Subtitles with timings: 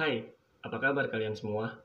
[0.00, 0.24] Hai,
[0.64, 1.76] apa kabar kalian semua?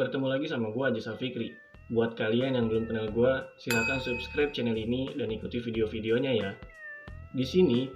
[0.00, 1.52] Bertemu lagi sama gue Aji Fikri.
[1.92, 6.50] Buat kalian yang belum kenal gue, silahkan subscribe channel ini dan ikuti video-videonya ya.
[7.36, 7.92] Di sini,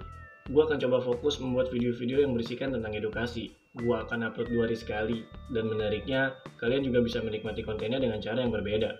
[0.53, 3.64] gue akan coba fokus membuat video-video yang berisikan tentang edukasi.
[3.75, 5.17] Gue akan upload dua hari sekali,
[5.51, 6.31] dan menariknya,
[6.63, 8.95] kalian juga bisa menikmati kontennya dengan cara yang berbeda.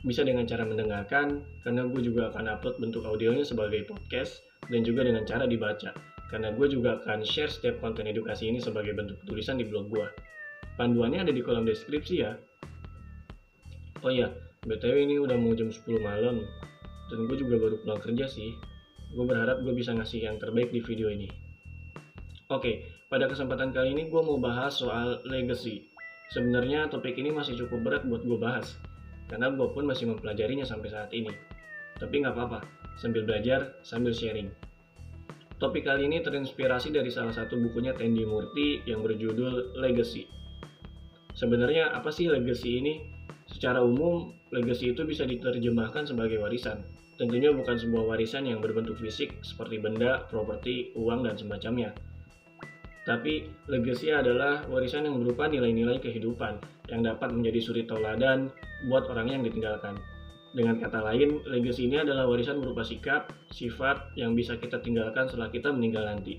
[0.00, 4.40] Bisa dengan cara mendengarkan, karena gue juga akan upload bentuk audionya sebagai podcast,
[4.72, 5.92] dan juga dengan cara dibaca,
[6.32, 10.08] karena gue juga akan share setiap konten edukasi ini sebagai bentuk tulisan di blog gue.
[10.80, 12.32] Panduannya ada di kolom deskripsi ya.
[14.00, 14.32] Oh iya,
[14.64, 16.40] BTW ini udah mau jam 10 malam,
[17.12, 18.56] dan gue juga baru pulang kerja sih.
[19.12, 21.41] Gue berharap gue bisa ngasih yang terbaik di video ini.
[22.52, 25.88] Oke, pada kesempatan kali ini gue mau bahas soal legacy.
[26.36, 28.76] Sebenarnya topik ini masih cukup berat buat gue bahas,
[29.32, 31.32] karena gue pun masih mempelajarinya sampai saat ini.
[31.96, 32.60] Tapi nggak apa-apa,
[33.00, 34.52] sambil belajar, sambil sharing.
[35.56, 40.28] Topik kali ini terinspirasi dari salah satu bukunya Tendi Murti yang berjudul Legacy.
[41.32, 43.00] Sebenarnya apa sih legacy ini?
[43.48, 46.84] Secara umum, legacy itu bisa diterjemahkan sebagai warisan.
[47.16, 51.96] Tentunya bukan sebuah warisan yang berbentuk fisik seperti benda, properti, uang, dan semacamnya.
[53.02, 58.46] Tapi legacy adalah warisan yang berupa nilai-nilai kehidupan yang dapat menjadi suri tauladan
[58.86, 59.98] buat orang yang ditinggalkan.
[60.52, 65.48] Dengan kata lain, legacy ini adalah warisan berupa sikap, sifat yang bisa kita tinggalkan setelah
[65.48, 66.38] kita meninggal nanti.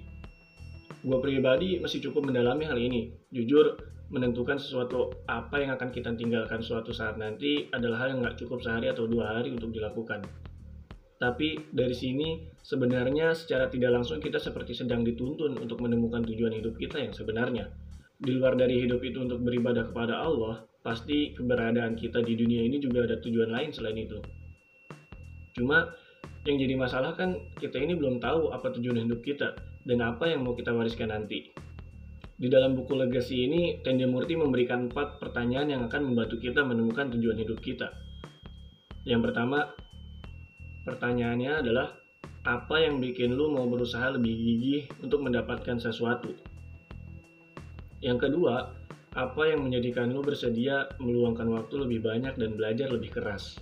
[1.03, 3.11] Gue pribadi masih cukup mendalami hal ini.
[3.33, 3.75] Jujur,
[4.13, 8.61] menentukan sesuatu apa yang akan kita tinggalkan suatu saat nanti adalah hal yang nggak cukup
[8.61, 10.21] sehari atau dua hari untuk dilakukan.
[11.23, 16.75] Tapi dari sini sebenarnya secara tidak langsung kita seperti sedang dituntun untuk menemukan tujuan hidup
[16.75, 17.71] kita yang sebenarnya.
[18.19, 22.75] Di luar dari hidup itu untuk beribadah kepada Allah, pasti keberadaan kita di dunia ini
[22.83, 24.19] juga ada tujuan lain selain itu.
[25.55, 25.95] Cuma
[26.43, 29.55] yang jadi masalah kan kita ini belum tahu apa tujuan hidup kita
[29.87, 31.55] dan apa yang mau kita wariskan nanti.
[32.35, 33.79] Di dalam buku legasi ini,
[34.11, 37.95] Murti memberikan empat pertanyaan yang akan membantu kita menemukan tujuan hidup kita.
[39.07, 39.71] Yang pertama,
[40.83, 41.95] pertanyaannya adalah,
[42.43, 46.35] apa yang bikin lu mau berusaha lebih gigih untuk mendapatkan sesuatu?
[48.03, 48.75] Yang kedua,
[49.15, 53.55] apa yang menjadikan lu bersedia meluangkan waktu lebih banyak dan belajar lebih keras?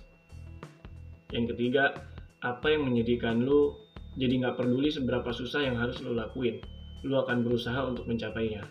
[1.30, 1.94] Yang ketiga,
[2.42, 3.78] apa yang menjadikan lu
[4.18, 6.58] jadi nggak peduli seberapa susah yang harus lu lakuin?
[7.02, 8.62] lu akan berusaha untuk mencapainya.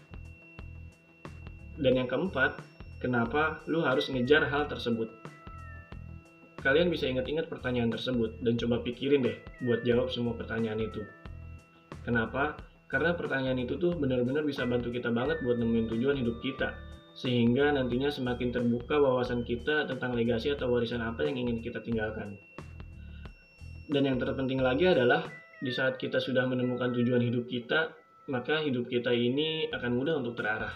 [1.79, 2.59] Dan yang keempat,
[3.03, 5.07] kenapa lu harus ngejar hal tersebut?
[6.61, 11.01] Kalian bisa ingat-ingat pertanyaan tersebut dan coba pikirin deh buat jawab semua pertanyaan itu.
[12.05, 12.53] Kenapa?
[12.85, 16.77] Karena pertanyaan itu tuh benar-benar bisa bantu kita banget buat nemuin tujuan hidup kita.
[17.17, 22.37] Sehingga nantinya semakin terbuka wawasan kita tentang legasi atau warisan apa yang ingin kita tinggalkan.
[23.89, 25.25] Dan yang terpenting lagi adalah
[25.59, 27.89] di saat kita sudah menemukan tujuan hidup kita,
[28.29, 30.71] maka hidup kita ini akan mudah untuk terarah.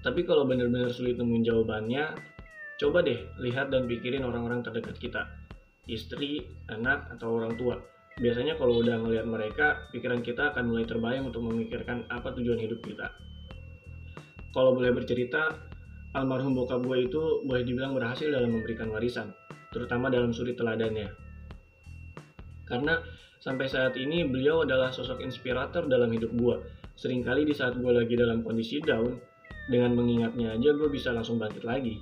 [0.00, 2.04] Tapi kalau benar-benar sulit nemuin jawabannya,
[2.80, 5.28] coba deh lihat dan pikirin orang-orang terdekat kita.
[5.84, 7.76] Istri, anak, atau orang tua.
[8.16, 12.80] Biasanya kalau udah ngelihat mereka, pikiran kita akan mulai terbayang untuk memikirkan apa tujuan hidup
[12.80, 13.12] kita.
[14.56, 15.60] Kalau boleh bercerita,
[16.16, 19.30] almarhum bokap gue itu boleh dibilang berhasil dalam memberikan warisan,
[19.70, 21.12] terutama dalam suri teladannya.
[22.64, 22.96] Karena
[23.40, 26.56] Sampai saat ini beliau adalah sosok inspirator dalam hidup gue.
[27.00, 29.16] Seringkali di saat gue lagi dalam kondisi down,
[29.72, 31.96] dengan mengingatnya aja gue bisa langsung bangkit lagi.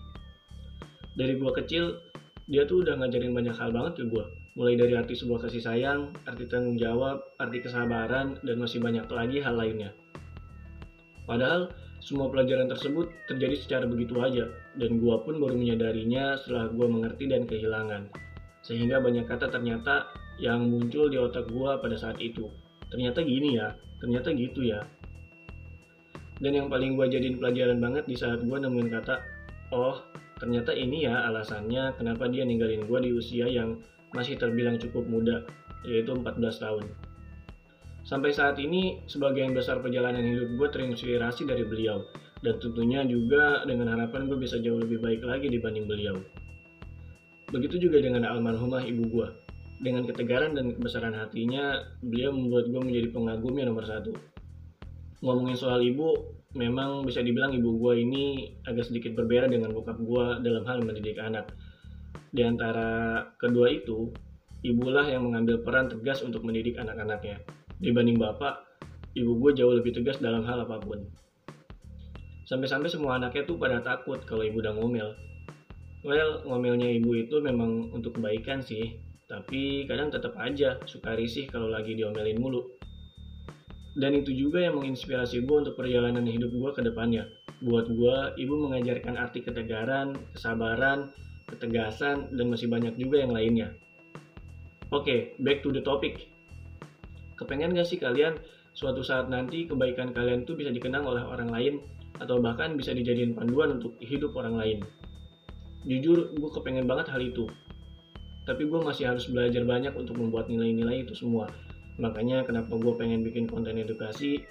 [1.19, 1.99] Dari gue kecil,
[2.47, 4.25] dia tuh udah ngajarin banyak hal banget ke gue.
[4.55, 9.43] Mulai dari arti sebuah kasih sayang, arti tanggung jawab, arti kesabaran, dan masih banyak lagi
[9.43, 9.91] hal lainnya.
[11.27, 14.47] Padahal, semua pelajaran tersebut terjadi secara begitu aja,
[14.79, 18.15] dan gue pun baru menyadarinya setelah gue mengerti dan kehilangan.
[18.63, 20.07] Sehingga banyak kata ternyata
[20.39, 22.47] yang muncul di otak gue pada saat itu.
[22.95, 24.87] Ternyata gini ya, ternyata gitu ya.
[26.39, 29.19] Dan yang paling gue jadiin pelajaran banget di saat gue nemuin kata,
[29.75, 29.99] oh
[30.39, 33.79] ternyata ini ya alasannya kenapa dia ninggalin gue di usia yang
[34.17, 35.45] masih terbilang cukup muda,
[35.85, 36.85] yaitu 14 tahun.
[38.09, 42.09] Sampai saat ini, sebagian besar perjalanan hidup gue terinspirasi dari beliau,
[42.41, 46.17] dan tentunya juga dengan harapan gue bisa jauh lebih baik lagi dibanding beliau.
[47.53, 49.29] Begitu juga dengan almarhumah ibu gue,
[49.85, 54.17] dengan ketegaran dan kebesaran hatinya, beliau membuat gue menjadi pengagumnya nomor satu.
[55.21, 58.25] Ngomongin soal ibu, memang bisa dibilang ibu gue ini
[58.65, 61.53] agak sedikit berbeda dengan bokap gue dalam hal mendidik anak.
[62.33, 64.13] Di antara kedua itu,
[64.65, 67.45] ibulah yang mengambil peran tegas untuk mendidik anak-anaknya.
[67.81, 68.65] Dibanding bapak,
[69.13, 71.05] ibu gue jauh lebih tegas dalam hal apa pun.
[72.49, 75.13] Sampai-sampai semua anaknya tuh pada takut kalau ibu udah ngomel.
[76.01, 78.97] Well, ngomelnya ibu itu memang untuk kebaikan sih,
[79.29, 82.78] tapi kadang tetap aja suka risih kalau lagi diomelin mulu.
[83.99, 87.27] Dan itu juga yang menginspirasi gue untuk perjalanan hidup gue ke depannya.
[87.59, 91.11] Buat gue, ibu mengajarkan arti ketegaran, kesabaran,
[91.51, 93.75] ketegasan, dan masih banyak juga yang lainnya.
[94.95, 96.31] Oke, okay, back to the topic.
[97.35, 98.39] Kepengen gak sih kalian
[98.71, 101.83] suatu saat nanti kebaikan kalian tuh bisa dikenang oleh orang lain
[102.23, 104.79] atau bahkan bisa dijadiin panduan untuk hidup orang lain?
[105.83, 107.51] Jujur, gue kepengen banget hal itu.
[108.47, 111.51] Tapi gue masih harus belajar banyak untuk membuat nilai-nilai itu semua.
[111.99, 114.47] Makanya kenapa gue pengen bikin konten edukasi,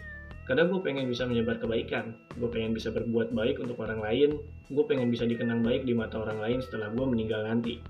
[0.47, 2.15] karena gue pengen bisa menyebar kebaikan.
[2.39, 4.39] Gue pengen bisa berbuat baik untuk orang lain.
[4.71, 7.83] Gue pengen bisa dikenang baik di mata orang lain setelah gue meninggal nanti.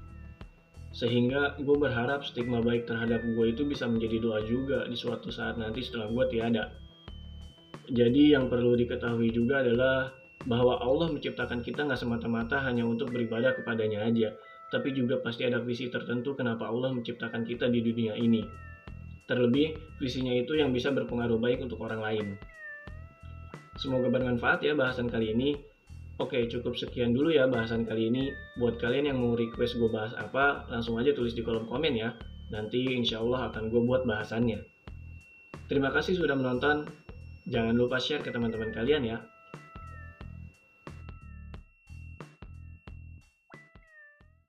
[0.89, 5.61] Sehingga gue berharap stigma baik terhadap gue itu bisa menjadi doa juga di suatu saat
[5.61, 6.73] nanti setelah gue tiada.
[7.93, 10.09] Jadi yang perlu diketahui juga adalah
[10.49, 14.33] bahwa Allah menciptakan kita nggak semata-mata hanya untuk beribadah kepadanya aja,
[14.73, 18.41] tapi juga pasti ada visi tertentu kenapa Allah menciptakan kita di dunia ini.
[19.27, 22.27] Terlebih, visinya itu yang bisa berpengaruh baik untuk orang lain.
[23.75, 25.53] Semoga bermanfaat ya bahasan kali ini.
[26.17, 28.31] Oke, cukup sekian dulu ya bahasan kali ini.
[28.57, 32.15] Buat kalian yang mau request gue bahas apa, langsung aja tulis di kolom komen ya.
[32.49, 34.63] Nanti insya Allah akan gue buat bahasannya.
[35.67, 36.87] Terima kasih sudah menonton.
[37.51, 39.19] Jangan lupa share ke teman-teman kalian ya.